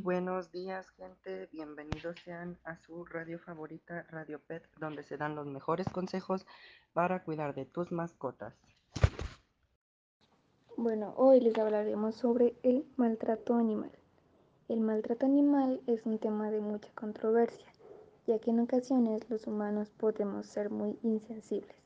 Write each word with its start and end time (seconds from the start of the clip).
Buenos 0.00 0.50
días, 0.50 0.88
gente. 0.90 1.48
Bienvenidos 1.52 2.16
sean 2.24 2.58
a 2.64 2.76
su 2.76 3.04
radio 3.04 3.38
favorita, 3.38 4.06
Radio 4.10 4.40
Pet, 4.40 4.62
donde 4.78 5.02
se 5.02 5.16
dan 5.16 5.34
los 5.34 5.46
mejores 5.46 5.88
consejos 5.88 6.46
para 6.92 7.22
cuidar 7.24 7.54
de 7.54 7.66
tus 7.66 7.92
mascotas. 7.92 8.54
Bueno, 10.76 11.14
hoy 11.16 11.40
les 11.40 11.58
hablaremos 11.58 12.14
sobre 12.14 12.54
el 12.62 12.86
maltrato 12.96 13.54
animal. 13.54 13.92
El 14.68 14.80
maltrato 14.80 15.26
animal 15.26 15.80
es 15.86 16.06
un 16.06 16.18
tema 16.18 16.50
de 16.50 16.60
mucha 16.60 16.88
controversia, 16.94 17.66
ya 18.26 18.38
que 18.38 18.50
en 18.50 18.60
ocasiones 18.60 19.28
los 19.28 19.46
humanos 19.46 19.90
podemos 19.90 20.46
ser 20.46 20.70
muy 20.70 20.98
insensibles. 21.02 21.76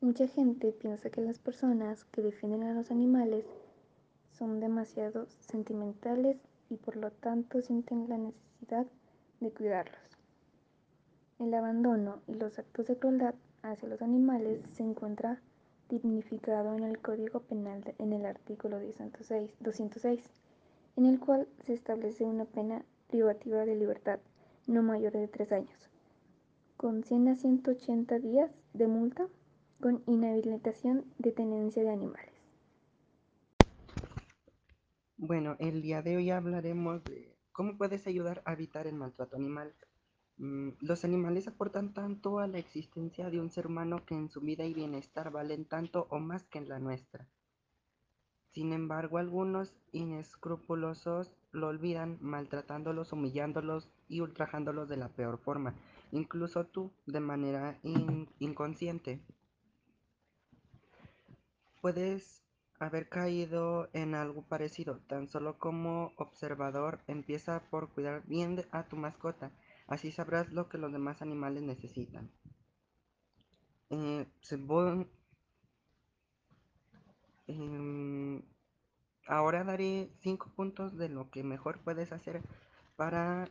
Mucha 0.00 0.28
gente 0.28 0.72
piensa 0.72 1.10
que 1.10 1.20
las 1.20 1.38
personas 1.38 2.04
que 2.06 2.22
defienden 2.22 2.62
a 2.64 2.74
los 2.74 2.90
animales 2.90 3.44
son 4.30 4.60
demasiado 4.60 5.26
sentimentales 5.40 6.38
y 6.74 6.76
por 6.76 6.96
lo 6.96 7.12
tanto 7.12 7.62
sienten 7.62 8.08
la 8.08 8.18
necesidad 8.18 8.86
de 9.40 9.50
cuidarlos. 9.52 10.00
El 11.38 11.54
abandono 11.54 12.20
y 12.26 12.34
los 12.34 12.58
actos 12.58 12.86
de 12.88 12.98
crueldad 12.98 13.34
hacia 13.62 13.88
los 13.88 14.02
animales 14.02 14.60
se 14.72 14.82
encuentra 14.82 15.40
dignificado 15.88 16.74
en 16.74 16.82
el 16.82 16.98
Código 16.98 17.40
Penal 17.40 17.94
en 17.98 18.12
el 18.12 18.26
artículo 18.26 18.78
206, 18.80 20.22
en 20.96 21.06
el 21.06 21.20
cual 21.20 21.46
se 21.64 21.74
establece 21.74 22.24
una 22.24 22.44
pena 22.44 22.84
privativa 23.08 23.64
de 23.64 23.76
libertad 23.76 24.18
no 24.66 24.82
mayor 24.82 25.12
de 25.12 25.28
tres 25.28 25.52
años, 25.52 25.90
con 26.76 27.04
100 27.04 27.28
a 27.28 27.36
180 27.36 28.18
días 28.18 28.50
de 28.72 28.86
multa 28.86 29.28
con 29.80 30.02
inhabilitación 30.06 31.04
de 31.18 31.30
tenencia 31.30 31.82
de 31.82 31.90
animales. 31.90 32.33
Bueno, 35.16 35.54
el 35.60 35.80
día 35.80 36.02
de 36.02 36.16
hoy 36.16 36.30
hablaremos 36.30 37.04
de 37.04 37.38
cómo 37.52 37.78
puedes 37.78 38.08
ayudar 38.08 38.42
a 38.44 38.52
evitar 38.52 38.88
el 38.88 38.96
maltrato 38.96 39.36
animal. 39.36 39.72
Mm, 40.38 40.70
los 40.80 41.04
animales 41.04 41.46
aportan 41.46 41.94
tanto 41.94 42.40
a 42.40 42.48
la 42.48 42.58
existencia 42.58 43.30
de 43.30 43.38
un 43.38 43.48
ser 43.48 43.68
humano 43.68 44.04
que 44.04 44.16
en 44.16 44.28
su 44.28 44.40
vida 44.40 44.64
y 44.64 44.74
bienestar 44.74 45.30
valen 45.30 45.66
tanto 45.66 46.08
o 46.10 46.18
más 46.18 46.48
que 46.48 46.58
en 46.58 46.68
la 46.68 46.80
nuestra. 46.80 47.28
Sin 48.50 48.72
embargo, 48.72 49.18
algunos 49.18 49.72
inescrupulosos 49.92 51.30
lo 51.52 51.68
olvidan 51.68 52.18
maltratándolos, 52.20 53.12
humillándolos 53.12 53.88
y 54.08 54.20
ultrajándolos 54.20 54.88
de 54.88 54.96
la 54.96 55.10
peor 55.10 55.38
forma, 55.38 55.74
incluso 56.10 56.66
tú 56.66 56.92
de 57.06 57.20
manera 57.20 57.78
inconsciente. 58.40 59.20
Puedes 61.80 62.43
haber 62.84 63.08
caído 63.08 63.88
en 63.92 64.14
algo 64.14 64.42
parecido. 64.42 65.00
Tan 65.08 65.28
solo 65.28 65.58
como 65.58 66.12
observador, 66.16 67.00
empieza 67.06 67.60
por 67.70 67.88
cuidar 67.90 68.22
bien 68.26 68.64
a 68.70 68.84
tu 68.84 68.96
mascota. 68.96 69.50
Así 69.86 70.12
sabrás 70.12 70.52
lo 70.52 70.68
que 70.68 70.78
los 70.78 70.92
demás 70.92 71.22
animales 71.22 71.62
necesitan. 71.62 72.30
Eh, 73.90 74.26
em, 77.46 78.42
ahora 79.26 79.64
daré 79.64 80.10
cinco 80.20 80.50
puntos 80.56 80.96
de 80.96 81.08
lo 81.08 81.30
que 81.30 81.42
mejor 81.42 81.80
puedes 81.80 82.12
hacer 82.12 82.42
para, 82.96 83.48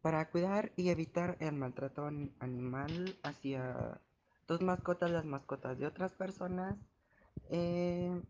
para 0.00 0.30
cuidar 0.30 0.72
y 0.76 0.88
evitar 0.88 1.36
el 1.40 1.52
maltrato 1.54 2.06
animal 2.06 3.18
hacia 3.22 4.00
tus 4.48 4.62
mascotas, 4.62 5.10
las 5.10 5.26
mascotas 5.26 5.78
de 5.78 5.86
otras 5.86 6.14
personas 6.14 6.78
eh, 7.50 8.22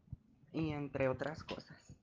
y 0.53 0.71
entre 0.71 1.09
otras 1.09 1.45
cosas. 1.45 1.97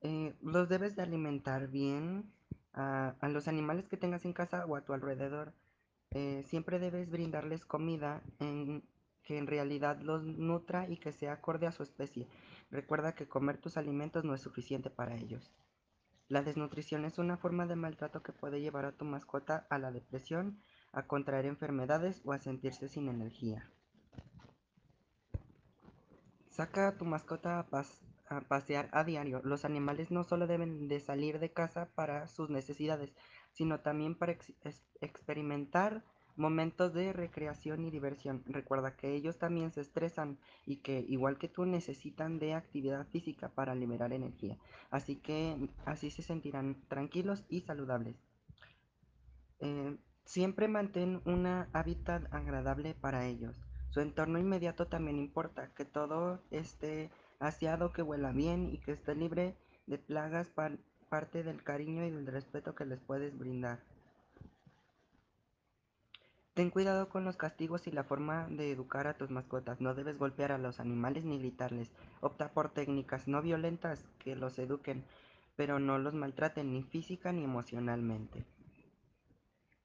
Eh, 0.00 0.32
los 0.40 0.68
debes 0.68 0.94
de 0.94 1.02
alimentar 1.02 1.66
bien 1.66 2.32
a, 2.72 3.16
los 3.22 3.48
animales 3.48 3.88
que 3.88 3.96
tengas 3.96 4.24
en 4.24 4.32
casa 4.32 4.64
o 4.64 4.76
a 4.76 4.84
tu 4.84 4.92
alrededor. 4.92 5.52
Eh, 6.12 6.44
siempre 6.46 6.78
debes 6.78 7.10
brindarles 7.10 7.66
comida 7.66 8.22
en, 8.38 8.84
que 9.24 9.38
en 9.38 9.48
realidad 9.48 10.00
los 10.00 10.22
nutra 10.22 10.88
y 10.88 10.96
que 10.96 11.10
sea 11.10 11.32
acorde 11.32 11.66
a 11.66 11.72
su 11.72 11.82
especie. 11.82 12.28
Recuerda 12.70 13.16
que 13.16 13.26
comer 13.26 13.58
tus 13.58 13.76
alimentos 13.76 14.24
no 14.24 14.34
es 14.34 14.40
suficiente 14.40 14.88
para 14.88 15.16
ellos. 15.16 15.50
La 16.28 16.42
desnutrición 16.42 17.04
es 17.04 17.18
una 17.18 17.36
forma 17.36 17.66
de 17.66 17.74
maltrato 17.74 18.22
que 18.22 18.32
puede 18.32 18.60
llevar 18.60 18.84
a 18.84 18.92
tu 18.92 19.04
mascota 19.04 19.66
a 19.68 19.78
la 19.78 19.90
depresión, 19.90 20.62
a 20.92 21.06
contraer 21.06 21.46
enfermedades 21.46 22.20
o 22.24 22.32
a 22.32 22.38
sentirse 22.38 22.88
sin 22.88 23.08
energía. 23.08 23.70
Saca 26.48 26.88
a 26.88 26.96
tu 26.96 27.04
mascota 27.04 27.58
a, 27.58 28.40
pasear 28.42 28.88
a 28.92 29.04
diario. 29.04 29.40
Los 29.44 29.64
animales 29.64 30.10
no 30.10 30.24
solo 30.24 30.46
deben 30.46 30.88
de 30.88 31.00
salir 31.00 31.38
de 31.38 31.52
casa 31.52 31.90
para 31.94 32.26
sus 32.28 32.50
necesidades, 32.50 33.14
sino 33.52 33.80
también 33.80 34.14
para 34.14 34.36
experimentar 35.00 36.04
momentos 36.36 36.92
de 36.92 37.12
recreación 37.12 37.84
y 37.84 37.90
diversión. 37.90 38.42
Recuerda 38.46 38.96
que 38.96 39.14
ellos 39.14 39.38
también 39.38 39.72
se 39.72 39.80
estresan 39.80 40.38
y 40.66 40.76
que 40.76 41.00
igual 41.00 41.38
que 41.38 41.48
tú 41.48 41.66
necesitan 41.66 42.38
de 42.38 42.54
actividad 42.54 43.06
física 43.08 43.48
para 43.50 43.74
liberar 43.74 44.12
energía. 44.12 44.58
Así 44.90 45.16
que 45.16 45.56
así 45.84 46.10
se 46.10 46.22
sentirán 46.22 46.82
tranquilos 46.88 47.44
y 47.48 47.60
saludables. 47.62 48.16
Eh, 49.60 49.96
Siempre 50.24 50.68
mantén 50.68 51.22
un 51.24 51.46
hábitat 51.46 52.32
agradable 52.32 52.94
para 52.94 53.26
ellos. 53.26 53.60
Su 53.90 54.00
entorno 54.00 54.38
inmediato 54.38 54.86
también 54.86 55.18
importa, 55.18 55.72
que 55.74 55.84
todo 55.84 56.40
esté 56.50 57.10
aseado, 57.40 57.92
que 57.92 58.02
huela 58.02 58.32
bien 58.32 58.70
y 58.72 58.78
que 58.78 58.92
esté 58.92 59.14
libre 59.14 59.56
de 59.86 59.98
plagas 59.98 60.52
parte 61.08 61.42
del 61.42 61.64
cariño 61.64 62.04
y 62.04 62.10
del 62.10 62.26
respeto 62.26 62.74
que 62.76 62.84
les 62.84 63.00
puedes 63.00 63.36
brindar. 63.36 63.80
Ten 66.54 66.70
cuidado 66.70 67.08
con 67.08 67.24
los 67.24 67.36
castigos 67.36 67.86
y 67.86 67.90
la 67.90 68.04
forma 68.04 68.46
de 68.48 68.70
educar 68.70 69.06
a 69.06 69.14
tus 69.14 69.30
mascotas. 69.30 69.80
No 69.80 69.94
debes 69.94 70.18
golpear 70.18 70.52
a 70.52 70.58
los 70.58 70.78
animales 70.78 71.24
ni 71.24 71.38
gritarles. 71.38 71.90
Opta 72.20 72.52
por 72.52 72.70
técnicas 72.70 73.26
no 73.26 73.40
violentas 73.40 74.04
que 74.18 74.36
los 74.36 74.58
eduquen, 74.58 75.04
pero 75.56 75.78
no 75.78 75.98
los 75.98 76.14
maltraten 76.14 76.72
ni 76.72 76.82
física 76.82 77.32
ni 77.32 77.44
emocionalmente. 77.44 78.44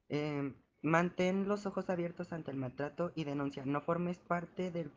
Em, 0.10 0.54
mantén 0.82 1.48
los 1.48 1.66
ojos 1.66 1.90
abiertos 1.90 2.32
ante 2.32 2.52
el 2.52 2.58
maltrato 2.58 3.12
y 3.16 3.24
denuncia. 3.24 3.64
No 3.66 3.82
formes 3.82 4.20
parte 4.20 4.72
del 4.72 4.92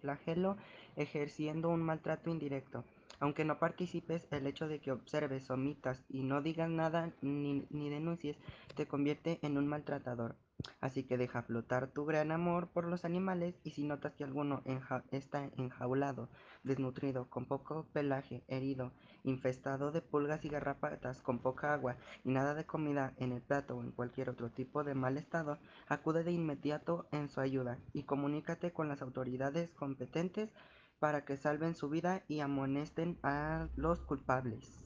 flagelo 0.00 0.56
ejerciendo 0.96 1.68
un 1.68 1.82
maltrato 1.82 2.30
indirecto. 2.30 2.84
Aunque 3.18 3.44
no 3.44 3.58
participes, 3.58 4.28
el 4.30 4.46
hecho 4.46 4.68
de 4.68 4.80
que 4.80 4.92
observes, 4.92 5.50
omitas 5.50 6.04
y 6.08 6.22
no 6.22 6.42
digas 6.42 6.68
nada 6.68 7.12
ni, 7.22 7.66
ni 7.70 7.88
denuncies 7.88 8.36
te 8.74 8.86
convierte 8.86 9.38
en 9.42 9.56
un 9.56 9.66
maltratador. 9.66 10.36
Así 10.80 11.04
que 11.04 11.18
deja 11.18 11.42
flotar 11.42 11.88
tu 11.88 12.04
gran 12.04 12.32
amor 12.32 12.68
por 12.68 12.86
los 12.86 13.04
animales 13.04 13.60
y 13.64 13.70
si 13.70 13.84
notas 13.84 14.14
que 14.14 14.24
alguno 14.24 14.62
está 15.10 15.50
enjaulado, 15.56 16.28
desnutrido, 16.62 17.28
con 17.28 17.46
poco 17.46 17.86
pelaje, 17.92 18.42
herido, 18.48 18.92
infestado 19.24 19.90
de 19.90 20.00
pulgas 20.00 20.44
y 20.44 20.48
garrapatas, 20.48 21.22
con 21.22 21.40
poca 21.40 21.74
agua 21.74 21.96
y 22.24 22.30
nada 22.30 22.54
de 22.54 22.64
comida 22.64 23.14
en 23.18 23.32
el 23.32 23.42
plato 23.42 23.76
o 23.76 23.82
en 23.82 23.92
cualquier 23.92 24.30
otro 24.30 24.50
tipo 24.50 24.84
de 24.84 24.94
mal 24.94 25.18
estado, 25.18 25.58
acude 25.88 26.24
de 26.24 26.32
inmediato 26.32 27.06
en 27.12 27.28
su 27.28 27.40
ayuda 27.40 27.78
y 27.92 28.04
comunícate 28.04 28.72
con 28.72 28.88
las 28.88 29.02
autoridades 29.02 29.72
competentes 29.72 30.50
para 30.98 31.24
que 31.24 31.36
salven 31.36 31.74
su 31.74 31.90
vida 31.90 32.22
y 32.28 32.40
amonesten 32.40 33.18
a 33.22 33.68
los 33.76 34.00
culpables. 34.00 34.85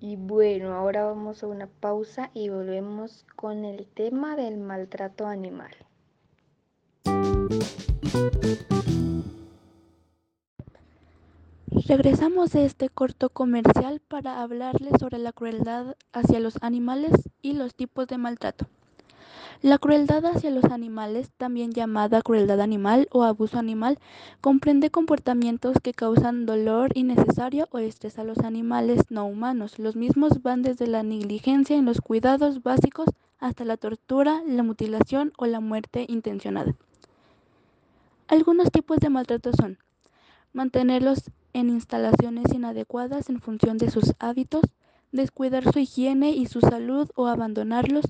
Y 0.00 0.16
bueno, 0.16 0.74
ahora 0.74 1.04
vamos 1.06 1.42
a 1.42 1.48
una 1.48 1.66
pausa 1.66 2.30
y 2.32 2.48
volvemos 2.50 3.26
con 3.34 3.64
el 3.64 3.86
tema 3.86 4.36
del 4.36 4.56
maltrato 4.56 5.26
animal. 5.26 5.72
Regresamos 11.88 12.52
de 12.52 12.64
este 12.64 12.90
corto 12.90 13.30
comercial 13.30 14.00
para 14.06 14.42
hablarles 14.42 14.92
sobre 15.00 15.18
la 15.18 15.32
crueldad 15.32 15.96
hacia 16.12 16.38
los 16.38 16.62
animales 16.62 17.30
y 17.42 17.54
los 17.54 17.74
tipos 17.74 18.06
de 18.06 18.18
maltrato. 18.18 18.68
La 19.62 19.78
crueldad 19.78 20.24
hacia 20.26 20.50
los 20.50 20.64
animales, 20.64 21.30
también 21.36 21.72
llamada 21.72 22.22
crueldad 22.22 22.60
animal 22.60 23.08
o 23.10 23.24
abuso 23.24 23.58
animal, 23.58 23.98
comprende 24.40 24.90
comportamientos 24.90 25.76
que 25.82 25.94
causan 25.94 26.46
dolor 26.46 26.90
innecesario 26.94 27.68
o 27.70 27.78
estrés 27.78 28.18
a 28.18 28.24
los 28.24 28.38
animales 28.38 29.02
no 29.10 29.26
humanos. 29.26 29.78
Los 29.78 29.96
mismos 29.96 30.42
van 30.42 30.62
desde 30.62 30.86
la 30.86 31.02
negligencia 31.02 31.76
en 31.76 31.84
los 31.84 32.00
cuidados 32.00 32.62
básicos 32.62 33.08
hasta 33.40 33.64
la 33.64 33.76
tortura, 33.76 34.42
la 34.46 34.62
mutilación 34.62 35.32
o 35.36 35.46
la 35.46 35.60
muerte 35.60 36.06
intencionada. 36.08 36.74
Algunos 38.28 38.70
tipos 38.70 38.98
de 38.98 39.08
maltrato 39.08 39.52
son 39.52 39.78
mantenerlos 40.52 41.30
en 41.52 41.70
instalaciones 41.70 42.52
inadecuadas 42.52 43.30
en 43.30 43.40
función 43.40 43.78
de 43.78 43.90
sus 43.90 44.14
hábitos, 44.18 44.62
descuidar 45.12 45.72
su 45.72 45.78
higiene 45.78 46.30
y 46.32 46.46
su 46.46 46.60
salud 46.60 47.08
o 47.14 47.26
abandonarlos, 47.26 48.04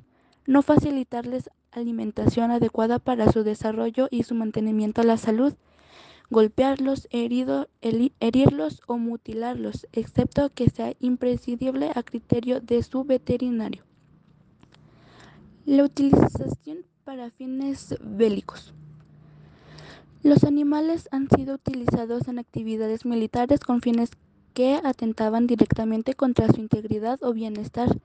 no 0.48 0.62
facilitarles 0.62 1.50
alimentación 1.72 2.50
adecuada 2.50 2.98
para 2.98 3.30
su 3.30 3.44
desarrollo 3.44 4.08
y 4.10 4.22
su 4.22 4.34
mantenimiento 4.34 5.02
a 5.02 5.04
la 5.04 5.18
salud, 5.18 5.52
golpearlos, 6.30 7.06
herirlos 7.10 8.80
o 8.86 8.96
mutilarlos, 8.96 9.86
excepto 9.92 10.48
que 10.48 10.70
sea 10.70 10.94
imprescindible 11.00 11.92
a 11.94 12.02
criterio 12.02 12.62
de 12.62 12.82
su 12.82 13.04
veterinario. 13.04 13.84
La 15.66 15.84
utilización 15.84 16.78
para 17.04 17.30
fines 17.30 17.94
bélicos. 18.02 18.72
Los 20.22 20.44
animales 20.44 21.10
han 21.12 21.28
sido 21.28 21.56
utilizados 21.56 22.26
en 22.26 22.38
actividades 22.38 23.04
militares 23.04 23.60
con 23.60 23.82
fines 23.82 24.12
que 24.54 24.80
atentaban 24.82 25.46
directamente 25.46 26.14
contra 26.14 26.48
su 26.48 26.58
integridad 26.58 27.22
o 27.22 27.34
bienestar. 27.34 28.00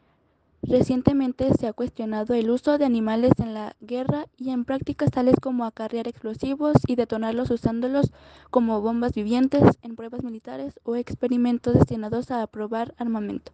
Recientemente 0.65 1.53
se 1.59 1.67
ha 1.67 1.73
cuestionado 1.73 2.33
el 2.33 2.49
uso 2.49 2.77
de 2.77 2.85
animales 2.85 3.33
en 3.37 3.53
la 3.53 3.75
guerra 3.81 4.27
y 4.37 4.51
en 4.51 4.63
prácticas 4.63 5.11
tales 5.11 5.35
como 5.41 5.65
acarrear 5.65 6.07
explosivos 6.07 6.77
y 6.87 6.95
detonarlos 6.95 7.51
usándolos 7.51 8.13
como 8.49 8.79
bombas 8.79 9.13
vivientes 9.13 9.61
en 9.81 9.97
pruebas 9.97 10.23
militares 10.23 10.79
o 10.83 10.95
experimentos 10.95 11.73
destinados 11.73 12.31
a 12.31 12.47
probar 12.47 12.93
armamento. 12.97 13.51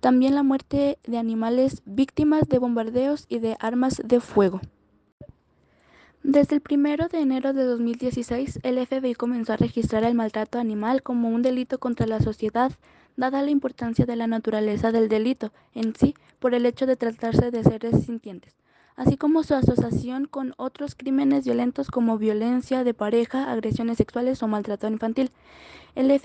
También 0.00 0.34
la 0.34 0.42
muerte 0.42 0.98
de 1.06 1.18
animales 1.18 1.82
víctimas 1.84 2.48
de 2.48 2.58
bombardeos 2.58 3.26
y 3.28 3.40
de 3.40 3.56
armas 3.60 4.00
de 4.02 4.20
fuego. 4.20 4.62
Desde 6.22 6.56
el 6.56 6.62
1 6.68 7.08
de 7.08 7.20
enero 7.20 7.52
de 7.52 7.64
2016, 7.64 8.60
el 8.62 8.86
FBI 8.86 9.14
comenzó 9.14 9.52
a 9.52 9.56
registrar 9.56 10.02
el 10.04 10.14
maltrato 10.14 10.58
animal 10.58 11.02
como 11.02 11.28
un 11.28 11.42
delito 11.42 11.78
contra 11.78 12.06
la 12.06 12.20
sociedad, 12.20 12.72
dada 13.18 13.42
la 13.42 13.50
importancia 13.50 14.06
de 14.06 14.16
la 14.16 14.28
naturaleza 14.28 14.92
del 14.92 15.08
delito 15.08 15.52
en 15.74 15.94
sí 15.94 16.14
por 16.38 16.54
el 16.54 16.64
hecho 16.64 16.86
de 16.86 16.96
tratarse 16.96 17.50
de 17.50 17.64
seres 17.64 18.04
sintientes, 18.04 18.54
así 18.94 19.16
como 19.16 19.42
su 19.42 19.54
asociación 19.54 20.26
con 20.26 20.54
otros 20.56 20.94
crímenes 20.94 21.44
violentos 21.44 21.90
como 21.90 22.16
violencia 22.16 22.84
de 22.84 22.94
pareja, 22.94 23.50
agresiones 23.50 23.98
sexuales 23.98 24.40
o 24.42 24.48
maltrato 24.48 24.86
infantil. 24.86 25.32
El, 25.96 26.18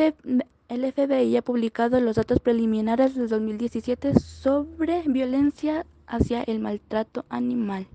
FBI 0.94 1.36
ha 1.36 1.42
publicado 1.42 2.00
los 2.00 2.16
datos 2.16 2.40
preliminares 2.40 3.16
de 3.16 3.28
2017 3.28 4.20
sobre 4.20 5.02
violencia 5.08 5.88
hacia 6.06 6.44
el 6.44 6.60
maltrato 6.60 7.26
animal. 7.30 7.88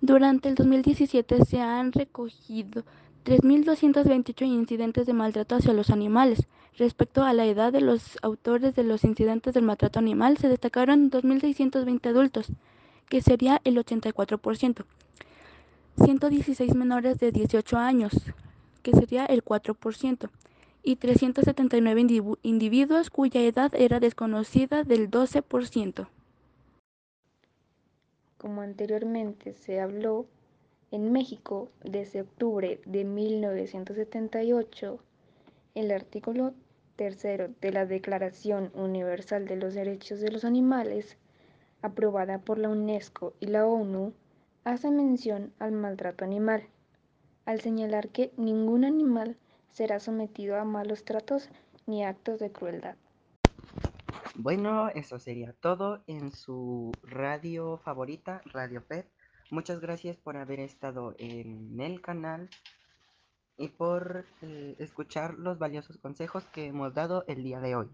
Durante 0.00 0.48
el 0.48 0.56
2017 0.56 1.44
se 1.44 1.60
han 1.60 1.92
recogido 1.92 2.82
3.228 3.24 4.46
incidentes 4.46 5.06
de 5.06 5.14
maltrato 5.14 5.56
hacia 5.56 5.72
los 5.72 5.88
animales. 5.90 6.46
Respecto 6.76 7.22
a 7.24 7.32
la 7.32 7.46
edad 7.46 7.72
de 7.72 7.80
los 7.80 8.18
autores 8.22 8.74
de 8.74 8.84
los 8.84 9.02
incidentes 9.04 9.54
del 9.54 9.64
maltrato 9.64 9.98
animal, 9.98 10.36
se 10.36 10.48
destacaron 10.48 11.10
2.620 11.10 12.06
adultos, 12.06 12.48
que 13.08 13.22
sería 13.22 13.60
el 13.64 13.78
84%, 13.78 14.84
116 16.04 16.74
menores 16.74 17.18
de 17.18 17.32
18 17.32 17.78
años, 17.78 18.12
que 18.82 18.92
sería 18.92 19.24
el 19.24 19.42
4%, 19.42 20.28
y 20.82 20.96
379 20.96 22.36
individuos 22.42 23.08
cuya 23.08 23.40
edad 23.40 23.72
era 23.74 24.00
desconocida 24.00 24.84
del 24.84 25.10
12%. 25.10 26.08
Como 28.36 28.60
anteriormente 28.60 29.54
se 29.54 29.80
habló, 29.80 30.26
en 30.94 31.10
México, 31.10 31.72
desde 31.82 32.20
octubre 32.20 32.80
de 32.86 33.02
1978, 33.02 35.00
el 35.74 35.90
artículo 35.90 36.54
tercero 36.94 37.48
de 37.60 37.72
la 37.72 37.84
Declaración 37.84 38.70
Universal 38.74 39.48
de 39.48 39.56
los 39.56 39.74
Derechos 39.74 40.20
de 40.20 40.30
los 40.30 40.44
Animales, 40.44 41.16
aprobada 41.82 42.38
por 42.38 42.58
la 42.58 42.68
UNESCO 42.68 43.34
y 43.40 43.46
la 43.46 43.66
ONU, 43.66 44.12
hace 44.62 44.92
mención 44.92 45.52
al 45.58 45.72
maltrato 45.72 46.24
animal, 46.24 46.68
al 47.44 47.60
señalar 47.60 48.10
que 48.10 48.32
ningún 48.36 48.84
animal 48.84 49.36
será 49.72 49.98
sometido 49.98 50.60
a 50.60 50.64
malos 50.64 51.04
tratos 51.04 51.50
ni 51.86 52.04
actos 52.04 52.38
de 52.38 52.52
crueldad. 52.52 52.94
Bueno, 54.36 54.90
eso 54.90 55.18
sería 55.18 55.54
todo 55.54 56.04
en 56.06 56.30
su 56.30 56.92
radio 57.02 57.78
favorita, 57.78 58.42
Radio 58.44 58.84
Pet. 58.84 59.13
Muchas 59.54 59.78
gracias 59.78 60.16
por 60.16 60.36
haber 60.36 60.58
estado 60.58 61.14
en 61.16 61.80
el 61.80 62.00
canal 62.00 62.50
y 63.56 63.68
por 63.68 64.26
eh, 64.42 64.74
escuchar 64.80 65.34
los 65.34 65.60
valiosos 65.60 65.96
consejos 65.96 66.42
que 66.46 66.66
hemos 66.66 66.92
dado 66.92 67.24
el 67.28 67.44
día 67.44 67.60
de 67.60 67.76
hoy. 67.76 67.88